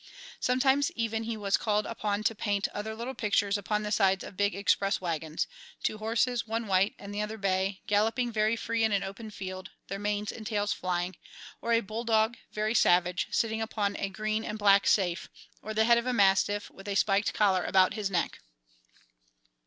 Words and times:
Sometimes 0.39 0.89
even 0.93 1.25
he 1.25 1.37
was 1.37 1.57
called 1.57 1.85
upon 1.85 2.23
to 2.23 2.33
paint 2.33 2.67
other 2.69 2.95
little 2.95 3.13
pictures 3.13 3.55
upon 3.55 3.83
the 3.83 3.91
sides 3.91 4.23
of 4.23 4.35
big 4.35 4.55
express 4.55 4.99
wagons 4.99 5.45
two 5.83 5.99
horses, 5.99 6.47
one 6.47 6.65
white 6.65 6.95
and 6.97 7.13
the 7.13 7.21
other 7.21 7.37
bay, 7.37 7.81
galloping 7.85 8.31
very 8.31 8.55
free 8.55 8.83
in 8.83 8.91
an 8.91 9.03
open 9.03 9.29
field, 9.29 9.69
their 9.89 9.99
manes 9.99 10.31
and 10.31 10.47
tails 10.47 10.73
flying, 10.73 11.17
or 11.61 11.71
a 11.71 11.81
bulldog, 11.81 12.35
very 12.51 12.73
savage, 12.73 13.27
sitting 13.29 13.61
upon 13.61 13.95
a 13.97 14.09
green 14.09 14.43
and 14.43 14.57
black 14.57 14.87
safe, 14.87 15.29
or 15.61 15.71
the 15.71 15.85
head 15.85 15.99
of 15.99 16.07
a 16.07 16.13
mastiff 16.13 16.71
with 16.71 16.87
a 16.87 16.95
spiked 16.95 17.31
collar 17.35 17.63
about 17.63 17.93
his 17.93 18.09
neck. 18.09 18.39